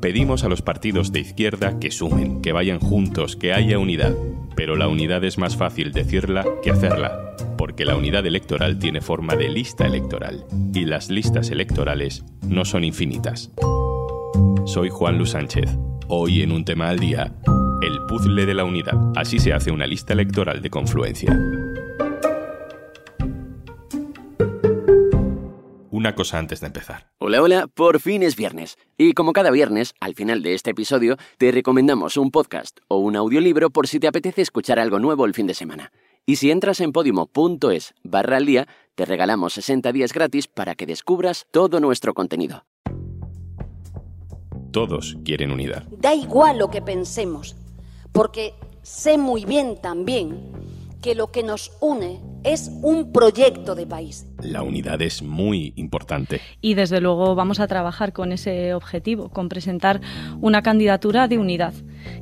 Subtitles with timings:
[0.00, 4.14] Pedimos a los partidos de izquierda que sumen, que vayan juntos, que haya unidad.
[4.56, 9.36] Pero la unidad es más fácil decirla que hacerla, porque la unidad electoral tiene forma
[9.36, 13.50] de lista electoral, y las listas electorales no son infinitas.
[14.64, 15.68] Soy Juan Luis Sánchez.
[16.08, 17.34] Hoy en un tema al día,
[17.82, 18.96] el puzzle de la unidad.
[19.14, 21.38] Así se hace una lista electoral de confluencia.
[25.90, 27.08] Una cosa antes de empezar.
[27.28, 28.78] Hola, hola, por fin es viernes.
[28.96, 33.16] Y como cada viernes, al final de este episodio, te recomendamos un podcast o un
[33.16, 35.92] audiolibro por si te apetece escuchar algo nuevo el fin de semana.
[36.24, 40.86] Y si entras en podimo.es barra al día, te regalamos 60 días gratis para que
[40.86, 42.64] descubras todo nuestro contenido.
[44.72, 45.82] Todos quieren unidad.
[45.98, 47.56] Da igual lo que pensemos,
[48.10, 50.50] porque sé muy bien también
[51.02, 54.27] que lo que nos une es un proyecto de país.
[54.42, 56.40] La unidad es muy importante.
[56.60, 60.00] Y desde luego vamos a trabajar con ese objetivo, con presentar
[60.40, 61.74] una candidatura de unidad,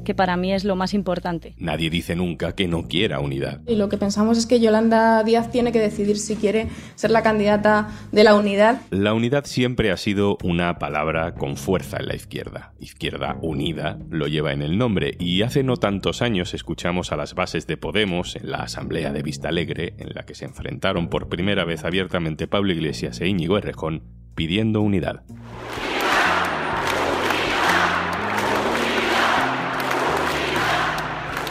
[0.02, 1.54] que para mí es lo más importante.
[1.58, 3.60] Nadie dice nunca que no quiera unidad.
[3.66, 7.22] Y lo que pensamos es que Yolanda Díaz tiene que decidir si quiere ser la
[7.22, 8.80] candidata de la unidad.
[8.90, 12.72] La unidad siempre ha sido una palabra con fuerza en la izquierda.
[12.80, 17.34] Izquierda unida lo lleva en el nombre y hace no tantos años escuchamos a las
[17.34, 21.28] bases de Podemos en la Asamblea de Vista Alegre en la que se enfrentaron por
[21.28, 22.05] primera vez abiertamente
[22.46, 24.02] Pablo Iglesias e Íñigo Errejón,
[24.34, 25.22] pidiendo unidad.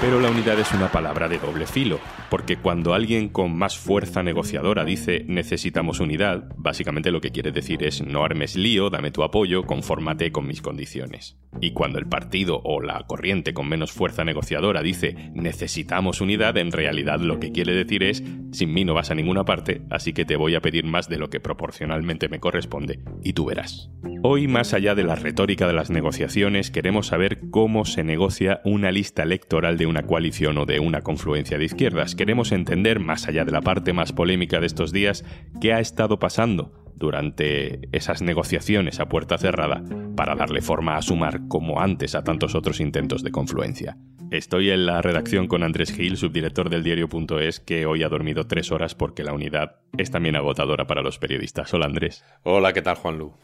[0.05, 4.21] Pero la unidad es una palabra de doble filo, porque cuando alguien con más fuerza
[4.21, 9.23] negociadora dice necesitamos unidad, básicamente lo que quiere decir es no armes lío, dame tu
[9.23, 11.39] apoyo, confórmate con mis condiciones.
[11.59, 16.71] Y cuando el partido o la corriente con menos fuerza negociadora dice necesitamos unidad, en
[16.71, 20.23] realidad lo que quiere decir es sin mí no vas a ninguna parte, así que
[20.23, 23.89] te voy a pedir más de lo que proporcionalmente me corresponde, y tú verás.
[24.27, 28.91] Hoy, más allá de la retórica de las negociaciones, queremos saber cómo se negocia una
[28.91, 32.15] lista electoral de una coalición o de una confluencia de izquierdas.
[32.15, 35.23] Queremos entender, más allá de la parte más polémica de estos días,
[35.61, 39.83] qué ha estado pasando durante esas negociaciones a puerta cerrada
[40.15, 43.95] para darle forma a sumar, como antes, a tantos otros intentos de confluencia.
[44.31, 48.71] Estoy en la redacción con Andrés Gil, subdirector del diario.es, que hoy ha dormido tres
[48.71, 51.71] horas porque la unidad es también agotadora para los periodistas.
[51.75, 52.25] Hola Andrés.
[52.41, 53.35] Hola, ¿qué tal Juan Lu?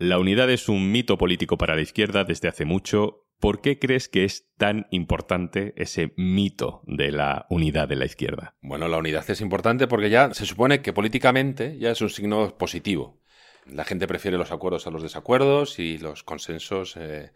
[0.00, 3.26] La unidad es un mito político para la izquierda desde hace mucho.
[3.38, 8.54] ¿Por qué crees que es tan importante ese mito de la unidad de la izquierda?
[8.62, 12.56] Bueno, la unidad es importante porque ya se supone que políticamente ya es un signo
[12.56, 13.20] positivo.
[13.66, 17.32] La gente prefiere los acuerdos a los desacuerdos y los consensos eh,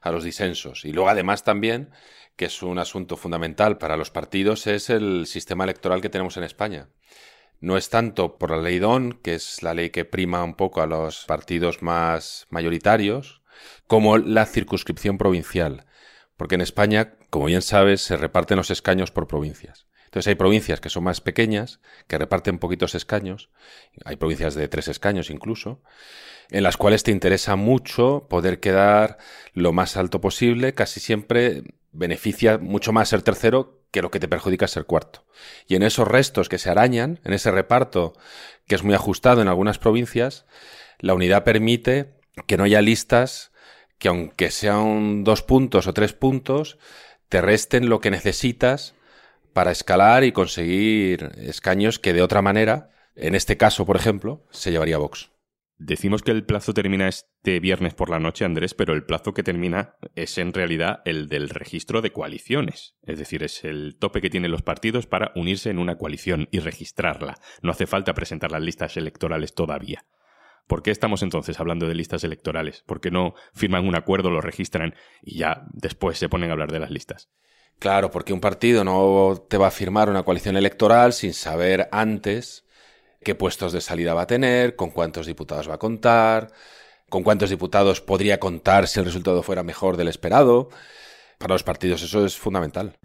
[0.00, 0.84] a los disensos.
[0.84, 1.90] Y luego además también,
[2.34, 6.42] que es un asunto fundamental para los partidos, es el sistema electoral que tenemos en
[6.42, 6.88] España
[7.60, 10.80] no es tanto por la ley DON, que es la ley que prima un poco
[10.80, 13.42] a los partidos más mayoritarios,
[13.86, 15.86] como la circunscripción provincial.
[16.36, 19.88] Porque en España, como bien sabes, se reparten los escaños por provincias.
[20.04, 23.50] Entonces hay provincias que son más pequeñas, que reparten poquitos escaños,
[24.06, 25.82] hay provincias de tres escaños incluso,
[26.48, 29.18] en las cuales te interesa mucho poder quedar
[29.52, 31.62] lo más alto posible, casi siempre
[31.98, 35.24] beneficia mucho más ser tercero que lo que te perjudica ser cuarto.
[35.66, 38.14] Y en esos restos que se arañan, en ese reparto
[38.66, 40.46] que es muy ajustado en algunas provincias,
[40.98, 42.14] la unidad permite
[42.46, 43.50] que no haya listas
[43.98, 46.78] que aunque sean dos puntos o tres puntos,
[47.28, 48.94] te resten lo que necesitas
[49.52, 54.70] para escalar y conseguir escaños que de otra manera, en este caso, por ejemplo, se
[54.70, 55.30] llevaría Vox.
[55.80, 59.44] Decimos que el plazo termina este viernes por la noche, Andrés, pero el plazo que
[59.44, 62.96] termina es en realidad el del registro de coaliciones.
[63.02, 66.58] Es decir, es el tope que tienen los partidos para unirse en una coalición y
[66.58, 67.36] registrarla.
[67.62, 70.04] No hace falta presentar las listas electorales todavía.
[70.66, 72.82] ¿Por qué estamos entonces hablando de listas electorales?
[72.84, 76.72] ¿Por qué no firman un acuerdo, lo registran y ya después se ponen a hablar
[76.72, 77.30] de las listas?
[77.78, 82.64] Claro, porque un partido no te va a firmar una coalición electoral sin saber antes
[83.28, 86.50] qué puestos de salida va a tener, con cuántos diputados va a contar,
[87.10, 90.70] con cuántos diputados podría contar si el resultado fuera mejor del esperado.
[91.36, 92.96] Para los partidos eso es fundamental.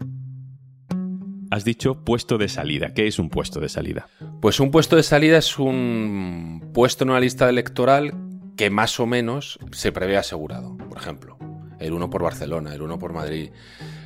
[1.50, 2.94] Has dicho puesto de salida.
[2.94, 4.08] ¿Qué es un puesto de salida?
[4.40, 8.14] Pues un puesto de salida es un puesto en una lista electoral
[8.56, 10.74] que más o menos se prevé asegurado.
[10.88, 11.36] Por ejemplo,
[11.80, 13.50] el uno por Barcelona, el uno por Madrid,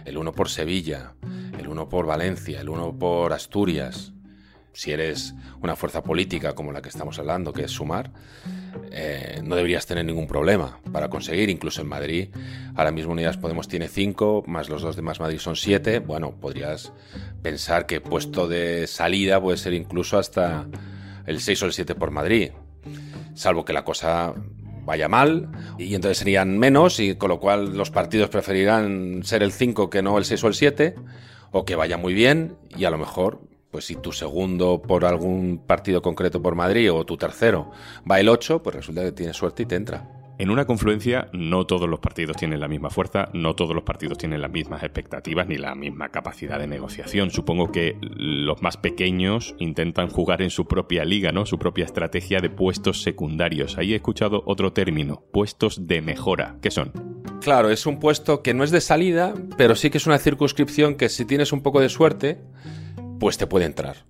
[0.04, 1.14] el uno por Sevilla,
[1.56, 4.14] el uno por Valencia, el uno por Asturias,
[4.78, 8.12] si eres una fuerza política como la que estamos hablando, que es sumar,
[8.92, 11.50] eh, no deberías tener ningún problema para conseguir.
[11.50, 12.28] Incluso en Madrid,
[12.76, 15.98] ahora mismo Unidas Podemos tiene cinco, más los dos de Más Madrid son siete.
[15.98, 16.92] Bueno, podrías
[17.42, 20.68] pensar que puesto de salida puede ser incluso hasta
[21.26, 22.52] el 6 o el 7 por Madrid.
[23.34, 24.32] salvo que la cosa
[24.84, 29.50] vaya mal, y entonces serían menos, y con lo cual los partidos preferirán ser el
[29.50, 30.94] 5 que no el 6 o el 7,
[31.50, 35.58] o que vaya muy bien, y a lo mejor, pues si tu segundo por algún
[35.66, 37.70] partido concreto por Madrid o tu tercero
[38.10, 40.08] va el 8, pues resulta que tienes suerte y te entra.
[40.38, 44.18] En una confluencia no todos los partidos tienen la misma fuerza, no todos los partidos
[44.18, 47.32] tienen las mismas expectativas ni la misma capacidad de negociación.
[47.32, 51.44] Supongo que los más pequeños intentan jugar en su propia liga, ¿no?
[51.44, 53.78] Su propia estrategia de puestos secundarios.
[53.78, 56.54] Ahí he escuchado otro término, puestos de mejora.
[56.62, 56.92] ¿Qué son?
[57.40, 60.94] Claro, es un puesto que no es de salida, pero sí que es una circunscripción
[60.94, 62.38] que si tienes un poco de suerte,
[63.18, 64.04] pues te puede entrar.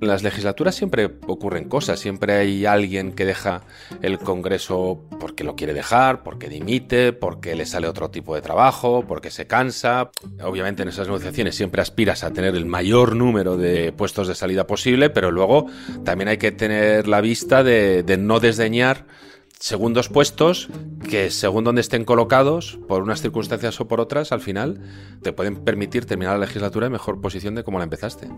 [0.00, 3.62] En las legislaturas siempre ocurren cosas, siempre hay alguien que deja
[4.02, 9.04] el Congreso porque lo quiere dejar, porque dimite, porque le sale otro tipo de trabajo,
[9.06, 10.10] porque se cansa.
[10.42, 14.66] Obviamente en esas negociaciones siempre aspiras a tener el mayor número de puestos de salida
[14.66, 15.68] posible, pero luego
[16.04, 19.06] también hay que tener la vista de, no desdeñar
[19.64, 20.68] segundos puestos
[21.08, 24.78] que según donde estén colocados, por unas circunstancias o por otras, al final
[25.22, 28.28] te pueden permitir terminar la legislatura en mejor posición de como la empezaste.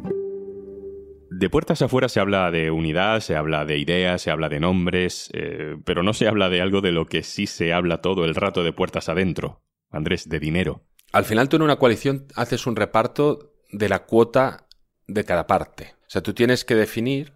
[1.29, 5.29] De puertas afuera se habla de unidad, se habla de ideas, se habla de nombres,
[5.33, 8.37] eh, pero no se habla de algo de lo que sí se habla todo el
[8.37, 9.65] rato de puertas adentro.
[9.91, 10.85] Andrés, de dinero.
[11.11, 14.69] Al final tú en una coalición haces un reparto de la cuota
[15.09, 15.97] de cada parte.
[16.03, 17.33] O sea, tú tienes que definir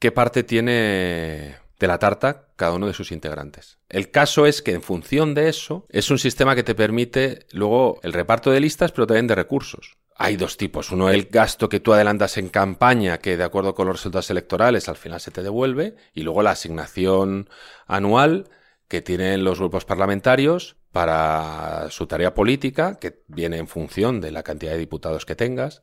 [0.00, 3.78] qué parte tiene de la tarta cada uno de sus integrantes.
[3.88, 8.00] El caso es que en función de eso es un sistema que te permite luego
[8.02, 10.90] el reparto de listas, pero también de recursos hay dos tipos.
[10.90, 14.88] Uno, el gasto que tú adelantas en campaña, que de acuerdo con los resultados electorales
[14.88, 17.48] al final se te devuelve, y luego la asignación
[17.86, 18.50] anual
[18.88, 24.42] que tienen los grupos parlamentarios para su tarea política, que viene en función de la
[24.42, 25.82] cantidad de diputados que tengas.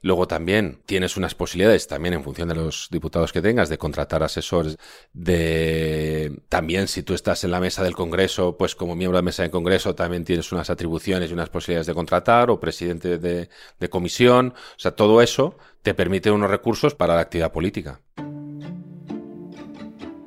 [0.00, 4.22] Luego también tienes unas posibilidades, también en función de los diputados que tengas, de contratar
[4.22, 4.76] asesores,
[5.14, 9.24] de también si tú estás en la mesa del Congreso, pues como miembro de la
[9.24, 13.48] mesa del Congreso también tienes unas atribuciones y unas posibilidades de contratar, o presidente de,
[13.80, 14.52] de comisión.
[14.76, 18.00] O sea, todo eso te permite unos recursos para la actividad política.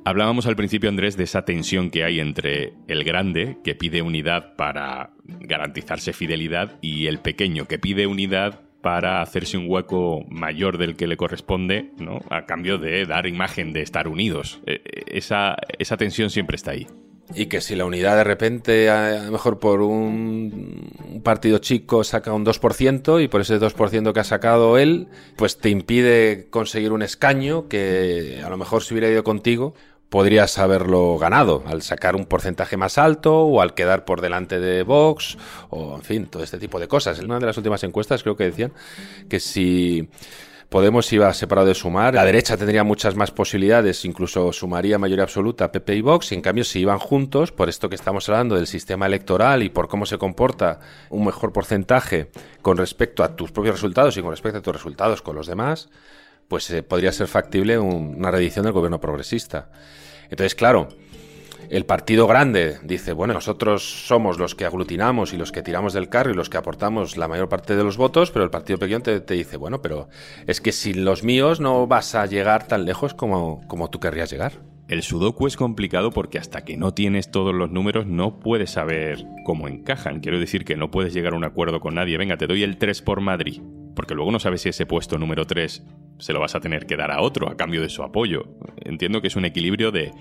[0.08, 4.56] Hablábamos al principio, Andrés, de esa tensión que hay entre el grande, que pide unidad
[4.56, 10.96] para garantizarse fidelidad, y el pequeño, que pide unidad para hacerse un hueco mayor del
[10.96, 12.22] que le corresponde, ¿no?
[12.30, 14.62] A cambio de dar imagen de estar unidos.
[14.66, 16.88] E, e, esa, esa tensión siempre está ahí.
[17.36, 22.32] Y que si la unidad de repente, a lo mejor por un partido chico saca
[22.32, 27.02] un 2% y por ese 2% que ha sacado él, pues te impide conseguir un
[27.02, 29.74] escaño que a lo mejor si hubiera ido contigo
[30.10, 34.84] podrías haberlo ganado al sacar un porcentaje más alto o al quedar por delante de
[34.84, 35.38] Vox
[35.70, 37.20] o en fin, todo este tipo de cosas.
[37.20, 38.74] En una de las últimas encuestas creo que decían
[39.30, 40.10] que si
[40.70, 45.72] Podemos iba separado de sumar, la derecha tendría muchas más posibilidades, incluso sumaría mayoría absoluta
[45.72, 48.68] PP y Vox, y en cambio si iban juntos, por esto que estamos hablando del
[48.68, 52.32] sistema electoral y por cómo se comporta un mejor porcentaje
[52.62, 55.88] con respecto a tus propios resultados y con respecto a tus resultados con los demás,
[56.48, 59.70] pues eh, podría ser factible una reedición del gobierno progresista.
[60.30, 60.90] Entonces, claro,
[61.70, 66.08] el partido grande dice, bueno, nosotros somos los que aglutinamos y los que tiramos del
[66.08, 69.02] carro y los que aportamos la mayor parte de los votos, pero el partido pequeño
[69.02, 70.08] te, dice, bueno, pero
[70.46, 74.30] es que sin los míos no vas a llegar tan lejos como, como tú querrías
[74.30, 74.54] llegar.
[74.88, 79.26] El sudoku es complicado porque hasta que no tienes todos los números no puedes saber
[79.46, 80.22] cómo encajan.
[80.22, 82.18] Quiero decir que no puedes llegar a un acuerdo con nadie.
[82.18, 83.62] Venga, te doy el 3 por Madrid.
[83.98, 85.84] Porque luego no sabes si ese puesto número 3
[86.20, 88.44] se lo vas a tener que dar a otro a cambio de su apoyo.
[88.86, 90.12] Entiendo que es un equilibrio de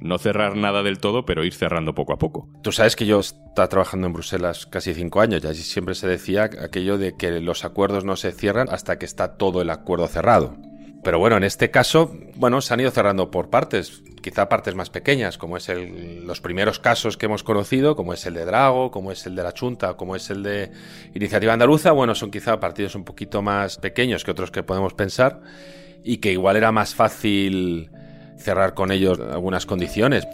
[0.00, 2.48] no cerrar nada del todo, pero ir cerrando poco a poco.
[2.62, 6.06] Tú sabes que yo estaba trabajando en Bruselas casi cinco años y allí siempre se
[6.06, 10.06] decía aquello de que los acuerdos no se cierran hasta que está todo el acuerdo
[10.06, 10.56] cerrado.
[11.02, 14.90] Pero bueno, en este caso, bueno, se han ido cerrando por partes, quizá partes más
[14.90, 18.90] pequeñas, como es el, los primeros casos que hemos conocido, como es el de Drago,
[18.90, 20.72] como es el de la Chunta, como es el de
[21.14, 25.42] Iniciativa Andaluza, bueno, son quizá partidos un poquito más pequeños que otros que podemos pensar
[26.02, 27.88] y que igual era más fácil
[28.36, 30.26] cerrar con ellos algunas condiciones.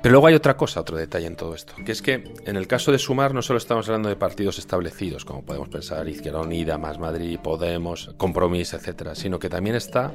[0.00, 2.68] Pero luego hay otra cosa, otro detalle en todo esto, que es que en el
[2.68, 6.78] caso de Sumar no solo estamos hablando de partidos establecidos, como podemos pensar Izquierda Unida,
[6.78, 10.12] Más Madrid, Podemos, Compromís, etcétera, sino que también está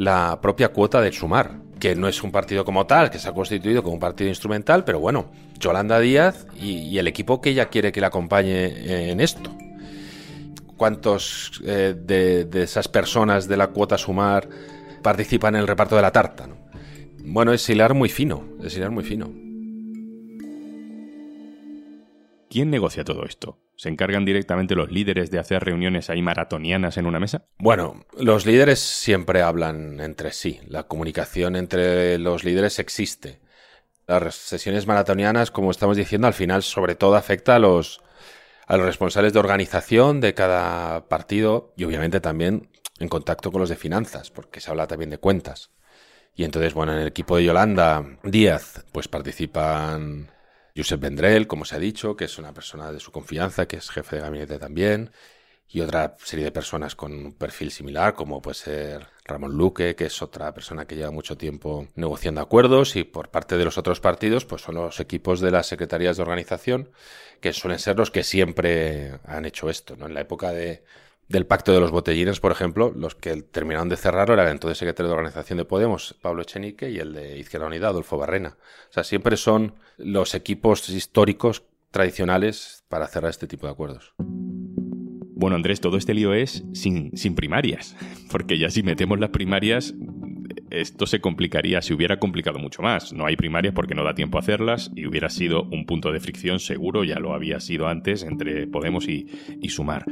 [0.00, 3.34] la propia cuota de Sumar, que no es un partido como tal, que se ha
[3.34, 7.92] constituido como un partido instrumental, pero bueno, Yolanda Díaz y, el equipo que ella quiere
[7.92, 9.54] que le acompañe en esto.
[10.78, 14.48] ¿Cuántos eh, de, de, esas personas de la cuota Sumar
[15.02, 16.46] participan en el reparto de la tarta?
[16.46, 16.56] ¿no?
[17.22, 19.49] Bueno, es hilar muy fino, es hilar muy fino.
[22.50, 23.60] ¿Quién negocia todo esto?
[23.76, 27.44] ¿Se encargan directamente los líderes de hacer reuniones ahí maratonianas en una mesa?
[27.60, 30.58] Bueno, los líderes siempre hablan entre sí.
[30.66, 33.38] La comunicación entre los líderes existe.
[34.08, 38.00] Las sesiones maratonianas, como estamos diciendo, al final sobre todo afecta a los,
[38.66, 43.68] a los responsables de organización de cada partido y obviamente también en contacto con los
[43.68, 45.70] de finanzas, porque se habla también de cuentas.
[46.34, 50.32] Y entonces, bueno, en el equipo de Yolanda Díaz, pues participan
[50.76, 53.90] Josep Vendrell, como se ha dicho, que es una persona de su confianza, que es
[53.90, 55.10] jefe de gabinete también,
[55.68, 60.06] y otra serie de personas con un perfil similar, como puede ser Ramón Luque, que
[60.06, 64.00] es otra persona que lleva mucho tiempo negociando acuerdos, y por parte de los otros
[64.00, 66.90] partidos, pues son los equipos de las secretarías de organización,
[67.40, 70.06] que suelen ser los que siempre han hecho esto, ¿no?
[70.06, 70.82] En la época de,
[71.30, 74.78] del pacto de los botellines, por ejemplo, los que terminaron de cerrarlo era el entonces
[74.78, 78.56] secretario de organización de Podemos, Pablo Echenique, y el de Izquierda Unida, Adolfo Barrena.
[78.90, 84.12] O sea, siempre son los equipos históricos tradicionales para cerrar este tipo de acuerdos.
[84.18, 87.96] Bueno, Andrés, todo este lío es sin, sin primarias,
[88.32, 89.94] porque ya si metemos las primarias,
[90.70, 93.12] esto se complicaría, se hubiera complicado mucho más.
[93.12, 96.18] No hay primarias porque no da tiempo a hacerlas y hubiera sido un punto de
[96.18, 99.28] fricción seguro, ya lo había sido antes, entre Podemos y,
[99.62, 100.04] y Sumar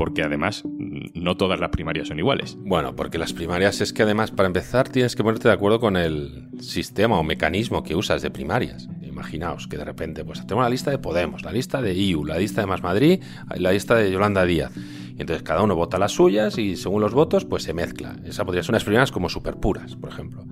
[0.00, 2.56] porque además no todas las primarias son iguales.
[2.58, 5.98] Bueno, porque las primarias es que además para empezar tienes que ponerte de acuerdo con
[5.98, 8.88] el sistema o mecanismo que usas de primarias.
[9.02, 12.38] Imaginaos que de repente pues tenemos la lista de Podemos, la lista de IU, la
[12.38, 13.22] lista de Más Madrid,
[13.54, 14.72] la lista de Yolanda Díaz.
[15.18, 18.16] Y entonces cada uno vota las suyas y según los votos pues se mezcla.
[18.24, 20.46] Esa podría ser unas primarias como súper puras, por ejemplo.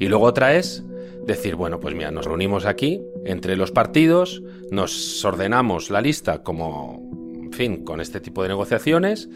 [0.00, 0.84] Y luego otra es
[1.24, 7.11] decir, bueno, pues mira, nos reunimos aquí entre los partidos, nos ordenamos la lista como
[7.52, 9.28] fin, con este tipo de negociaciones,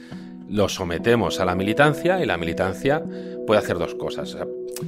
[0.48, 3.02] lo sometemos a la militancia y la militancia
[3.46, 4.36] puede hacer dos cosas.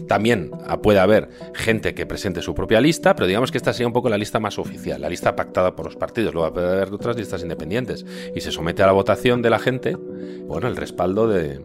[0.07, 0.51] También
[0.83, 4.09] puede haber gente que presente su propia lista, pero digamos que esta sería un poco
[4.09, 6.35] la lista más oficial, la lista pactada por los partidos.
[6.35, 8.05] Luego puede haber otras listas independientes
[8.35, 11.61] y se somete a la votación de la gente, bueno, el respaldo de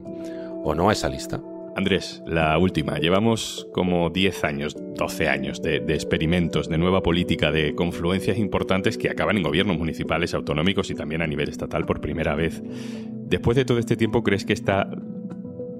[0.63, 1.41] o no a esa lista.
[1.75, 2.99] Andrés, la última.
[2.99, 9.09] Llevamos como 10 años, 12 años de, experimentos de nueva política de confluencias importantes que
[9.09, 12.61] acaban en gobiernos municipales, autonómicos y también a nivel estatal por primera vez.
[12.63, 14.87] Después de todo este tiempo, ¿crees que está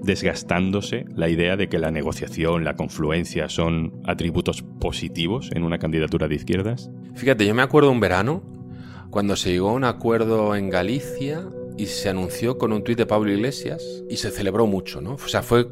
[0.02, 6.26] desgastándose la idea de que la negociación, la confluencia son atributos positivos en una candidatura
[6.26, 6.90] de izquierdas?
[7.14, 8.42] Fíjate, yo me acuerdo un verano
[9.10, 13.06] cuando se llegó a un acuerdo en Galicia y se anunció con un tuit de
[13.06, 15.14] Pablo Iglesias y se celebró mucho, ¿no?
[15.14, 15.68] O sea, fue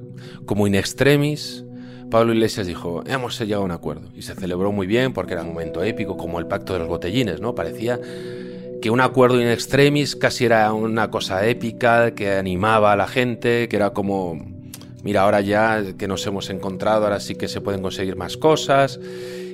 [0.47, 1.65] como in extremis.
[2.11, 4.09] Pablo Iglesias dijo, hemos llegado a un acuerdo.
[4.15, 6.89] Y se celebró muy bien porque era un momento épico, como el pacto de los
[6.89, 7.55] botellines, ¿no?
[7.55, 8.01] Parecía
[8.83, 13.69] que un acuerdo in extremis casi era una cosa épica, que animaba a la gente,
[13.69, 14.45] que era como,
[15.05, 18.99] mira, ahora ya que nos hemos encontrado, ahora sí que se pueden conseguir más cosas.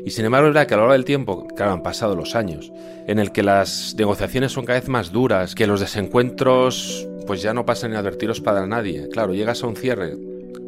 [0.04, 2.34] Y sin embargo es verdad que a lo largo del tiempo, claro, han pasado los
[2.34, 2.72] años,
[3.06, 7.52] en el que las negociaciones son cada vez más duras, que los desencuentros pues ya
[7.52, 9.08] no pasan inadvertidos para nadie.
[9.10, 10.16] Claro, llegas a un cierre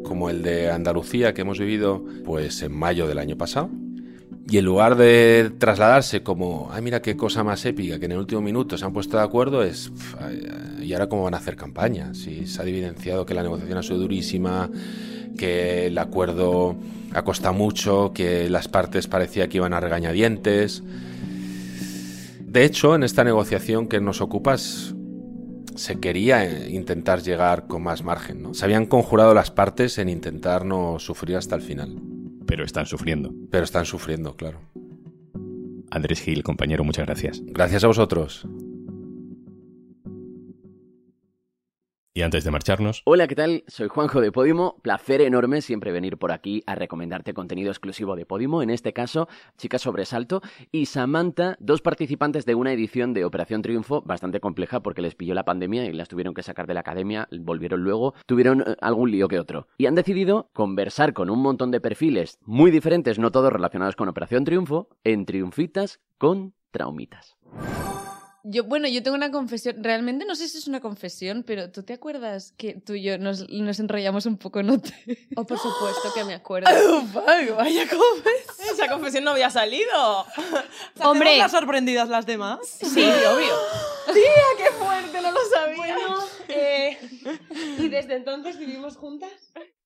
[0.03, 3.69] como el de Andalucía que hemos vivido pues en mayo del año pasado.
[4.49, 8.17] Y en lugar de trasladarse como, ay, mira qué cosa más épica, que en el
[8.17, 9.91] último minuto se han puesto de acuerdo, es,
[10.81, 12.13] ¿y ahora cómo van a hacer campaña?
[12.13, 14.69] Si se ha evidenciado que la negociación ha sido durísima,
[15.37, 16.75] que el acuerdo
[17.13, 20.83] ha costado mucho, que las partes parecía que iban a regañadientes.
[22.39, 24.93] De hecho, en esta negociación que nos ocupas,
[25.75, 28.41] se quería intentar llegar con más margen.
[28.41, 28.53] ¿no?
[28.53, 31.95] Se habían conjurado las partes en intentar no sufrir hasta el final.
[32.45, 33.33] Pero están sufriendo.
[33.49, 34.59] Pero están sufriendo, claro.
[35.89, 37.41] Andrés Gil, compañero, muchas gracias.
[37.45, 38.47] Gracias a vosotros.
[42.13, 43.03] Y antes de marcharnos.
[43.05, 43.63] Hola, ¿qué tal?
[43.67, 44.75] Soy Juanjo de Podimo.
[44.81, 48.61] Placer enorme siempre venir por aquí a recomendarte contenido exclusivo de Podimo.
[48.61, 50.41] En este caso, Chica Sobresalto
[50.73, 55.33] y Samantha, dos participantes de una edición de Operación Triunfo bastante compleja porque les pilló
[55.33, 59.09] la pandemia y las tuvieron que sacar de la academia, volvieron luego, tuvieron eh, algún
[59.09, 59.69] lío que otro.
[59.77, 64.09] Y han decidido conversar con un montón de perfiles muy diferentes, no todos relacionados con
[64.09, 67.37] Operación Triunfo, en Triunfitas con Traumitas.
[68.43, 69.83] Yo, bueno, yo tengo una confesión.
[69.83, 73.17] Realmente no sé si es una confesión, pero ¿tú te acuerdas que tú y yo
[73.19, 74.87] nos, nos enrollamos un poco en OT?
[75.35, 76.69] Oh, por supuesto que me acuerdo.
[77.55, 78.73] vaya confesión.
[78.73, 80.25] Esa confesión no había salido.
[80.99, 81.37] Hombre.
[81.37, 82.59] las sorprendidas las demás?
[82.65, 83.55] Sí, obvio.
[84.13, 84.23] Tía,
[84.57, 85.77] qué fuerte, no lo sabía.
[85.77, 86.19] Bueno,
[86.49, 86.97] eh,
[87.79, 89.31] ¿y desde entonces vivimos juntas?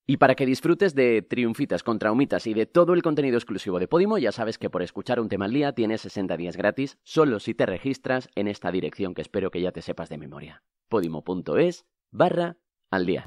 [0.08, 3.88] Y para que disfrutes de Triunfitas con Traumitas y de todo el contenido exclusivo de
[3.88, 7.40] Podimo, ya sabes que por escuchar un tema al día tienes 60 días gratis, solo
[7.40, 10.62] si te registras en esta dirección que espero que ya te sepas de memoria.
[10.88, 12.56] podimo.es barra
[12.92, 13.26] al día.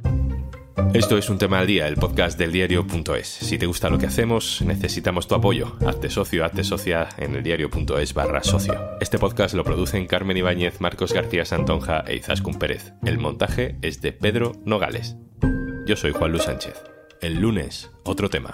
[0.94, 3.28] Esto es un tema al día, el podcast del diario.es.
[3.28, 5.76] Si te gusta lo que hacemos, necesitamos tu apoyo.
[5.86, 8.74] Hazte socio, hazte socia en el diario.es barra socio.
[9.02, 12.94] Este podcast lo producen Carmen Ibáñez, Marcos García Santonja e Izaskun Pérez.
[13.04, 15.18] El montaje es de Pedro Nogales.
[15.90, 16.84] Yo soy Juan Luis Sánchez.
[17.20, 18.52] El lunes, otro tema.